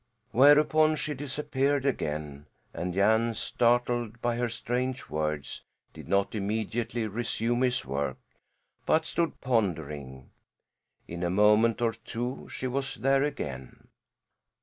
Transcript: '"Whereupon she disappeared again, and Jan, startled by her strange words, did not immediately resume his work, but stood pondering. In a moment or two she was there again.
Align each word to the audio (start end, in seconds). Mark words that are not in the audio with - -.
'"Whereupon 0.31 0.95
she 0.95 1.13
disappeared 1.13 1.85
again, 1.85 2.47
and 2.73 2.91
Jan, 2.95 3.35
startled 3.35 4.19
by 4.19 4.35
her 4.37 4.49
strange 4.49 5.09
words, 5.11 5.61
did 5.93 6.07
not 6.07 6.33
immediately 6.33 7.05
resume 7.05 7.61
his 7.61 7.85
work, 7.85 8.17
but 8.87 9.05
stood 9.05 9.39
pondering. 9.41 10.31
In 11.07 11.21
a 11.21 11.29
moment 11.29 11.83
or 11.83 11.93
two 11.93 12.49
she 12.49 12.65
was 12.65 12.95
there 12.95 13.21
again. 13.21 13.89